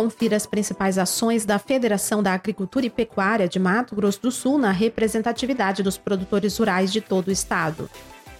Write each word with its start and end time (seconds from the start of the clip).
Confira 0.00 0.34
as 0.34 0.46
principais 0.46 0.96
ações 0.96 1.44
da 1.44 1.58
Federação 1.58 2.22
da 2.22 2.32
Agricultura 2.32 2.86
e 2.86 2.88
Pecuária 2.88 3.46
de 3.46 3.58
Mato 3.58 3.94
Grosso 3.94 4.22
do 4.22 4.30
Sul 4.30 4.56
na 4.56 4.70
representatividade 4.70 5.82
dos 5.82 5.98
produtores 5.98 6.56
rurais 6.56 6.90
de 6.90 7.02
todo 7.02 7.28
o 7.28 7.30
estado. 7.30 7.86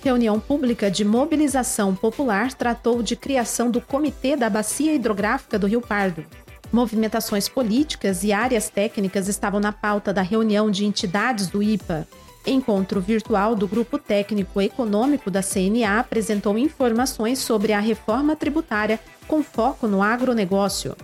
Reunião 0.02 0.40
pública 0.40 0.90
de 0.90 1.04
mobilização 1.04 1.94
popular 1.94 2.54
tratou 2.54 3.02
de 3.02 3.14
criação 3.14 3.70
do 3.70 3.78
Comitê 3.78 4.36
da 4.36 4.48
Bacia 4.48 4.94
Hidrográfica 4.94 5.58
do 5.58 5.66
Rio 5.66 5.82
Pardo. 5.82 6.24
Movimentações 6.72 7.46
políticas 7.46 8.24
e 8.24 8.32
áreas 8.32 8.70
técnicas 8.70 9.28
estavam 9.28 9.60
na 9.60 9.70
pauta 9.70 10.14
da 10.14 10.22
reunião 10.22 10.70
de 10.70 10.86
entidades 10.86 11.48
do 11.48 11.62
IPA. 11.62 12.08
Encontro 12.46 13.02
virtual 13.02 13.54
do 13.54 13.68
Grupo 13.68 13.98
Técnico 13.98 14.62
Econômico 14.62 15.30
da 15.30 15.42
CNA 15.42 16.00
apresentou 16.00 16.56
informações 16.56 17.38
sobre 17.38 17.74
a 17.74 17.80
reforma 17.80 18.34
tributária 18.34 18.98
com 19.28 19.42
foco 19.42 19.86
no 19.86 20.02
agronegócio. 20.02 20.96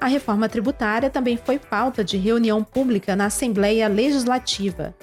A 0.00 0.06
reforma 0.06 0.48
tributária 0.48 1.10
também 1.10 1.36
foi 1.36 1.58
pauta 1.58 2.02
de 2.02 2.16
reunião 2.16 2.64
pública 2.64 3.14
na 3.14 3.26
Assembleia 3.26 3.86
Legislativa. 3.86 4.94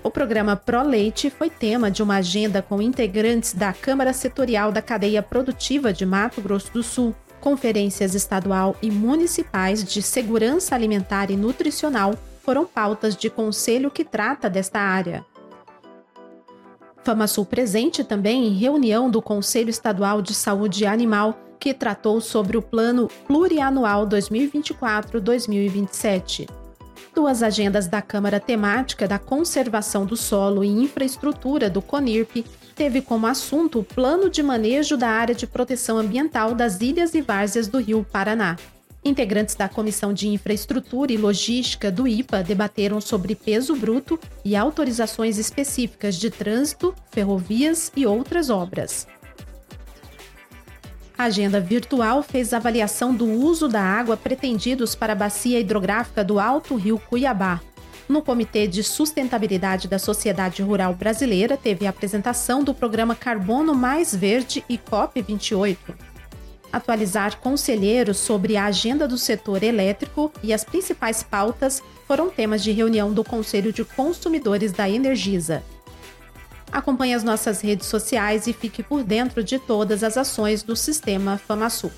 O 0.00 0.10
programa 0.10 0.54
Pro 0.54 0.82
Leite 0.82 1.28
foi 1.28 1.50
tema 1.50 1.90
de 1.90 2.02
uma 2.02 2.16
agenda 2.16 2.62
com 2.62 2.80
integrantes 2.80 3.52
da 3.52 3.72
Câmara 3.72 4.12
Setorial 4.12 4.70
da 4.70 4.80
Cadeia 4.80 5.22
Produtiva 5.22 5.92
de 5.92 6.06
Mato 6.06 6.40
Grosso 6.40 6.72
do 6.72 6.82
Sul, 6.84 7.14
conferências 7.40 8.14
estadual 8.14 8.76
e 8.80 8.90
municipais 8.90 9.82
de 9.82 10.00
segurança 10.00 10.74
alimentar 10.74 11.30
e 11.30 11.36
nutricional 11.36 12.14
foram 12.42 12.64
pautas 12.64 13.16
de 13.16 13.28
conselho 13.28 13.90
que 13.90 14.04
trata 14.04 14.48
desta 14.48 14.78
área. 14.78 15.24
FamaSul 17.04 17.44
presente 17.44 18.02
também 18.02 18.46
em 18.46 18.54
reunião 18.54 19.10
do 19.10 19.20
Conselho 19.20 19.68
Estadual 19.68 20.22
de 20.22 20.32
Saúde 20.34 20.86
Animal 20.86 21.38
que 21.60 21.74
tratou 21.74 22.20
sobre 22.20 22.56
o 22.56 22.62
Plano 22.62 23.08
Plurianual 23.26 24.08
2024-2027. 24.08 26.48
Duas 27.14 27.42
agendas 27.42 27.86
da 27.86 28.02
Câmara 28.02 28.40
Temática 28.40 29.06
da 29.06 29.18
Conservação 29.18 30.04
do 30.04 30.16
Solo 30.16 30.64
e 30.64 30.68
Infraestrutura 30.68 31.70
do 31.70 31.80
CONIRP 31.80 32.44
teve 32.74 33.00
como 33.00 33.26
assunto 33.26 33.80
o 33.80 33.84
Plano 33.84 34.28
de 34.28 34.42
Manejo 34.42 34.96
da 34.96 35.08
Área 35.08 35.34
de 35.34 35.46
Proteção 35.46 35.96
Ambiental 35.96 36.54
das 36.54 36.80
Ilhas 36.80 37.14
e 37.14 37.22
Várzeas 37.22 37.68
do 37.68 37.78
Rio 37.78 38.04
Paraná. 38.10 38.56
Integrantes 39.04 39.54
da 39.54 39.68
Comissão 39.68 40.14
de 40.14 40.28
Infraestrutura 40.28 41.12
e 41.12 41.18
Logística 41.18 41.90
do 41.90 42.08
IPA 42.08 42.42
debateram 42.42 43.02
sobre 43.02 43.34
peso 43.34 43.76
bruto 43.76 44.18
e 44.42 44.56
autorizações 44.56 45.36
específicas 45.36 46.16
de 46.16 46.30
trânsito, 46.30 46.94
ferrovias 47.10 47.92
e 47.94 48.06
outras 48.06 48.48
obras. 48.48 49.06
A 51.16 51.24
agenda 51.24 51.60
virtual 51.60 52.22
fez 52.22 52.52
avaliação 52.52 53.14
do 53.14 53.26
uso 53.26 53.68
da 53.68 53.82
água 53.82 54.16
pretendidos 54.16 54.94
para 54.94 55.12
a 55.12 55.16
bacia 55.16 55.60
hidrográfica 55.60 56.24
do 56.24 56.40
Alto 56.40 56.74
Rio 56.74 56.98
Cuiabá. 56.98 57.60
No 58.08 58.22
Comitê 58.22 58.66
de 58.66 58.82
Sustentabilidade 58.82 59.86
da 59.86 59.98
Sociedade 59.98 60.62
Rural 60.62 60.94
Brasileira, 60.94 61.56
teve 61.56 61.86
a 61.86 61.90
apresentação 61.90 62.64
do 62.64 62.74
programa 62.74 63.14
Carbono 63.14 63.74
Mais 63.74 64.14
Verde 64.14 64.64
e 64.68 64.76
COP28. 64.76 65.76
Atualizar 66.74 67.38
conselheiros 67.38 68.16
sobre 68.16 68.56
a 68.56 68.64
agenda 68.64 69.06
do 69.06 69.16
setor 69.16 69.62
elétrico 69.62 70.32
e 70.42 70.52
as 70.52 70.64
principais 70.64 71.22
pautas 71.22 71.80
foram 72.04 72.28
temas 72.28 72.64
de 72.64 72.72
reunião 72.72 73.12
do 73.12 73.22
Conselho 73.22 73.72
de 73.72 73.84
Consumidores 73.84 74.72
da 74.72 74.90
Energisa. 74.90 75.62
Acompanhe 76.72 77.14
as 77.14 77.22
nossas 77.22 77.60
redes 77.60 77.86
sociais 77.86 78.48
e 78.48 78.52
fique 78.52 78.82
por 78.82 79.04
dentro 79.04 79.44
de 79.44 79.56
todas 79.56 80.02
as 80.02 80.16
ações 80.16 80.64
do 80.64 80.74
Sistema 80.74 81.38
FamaSul. 81.38 81.92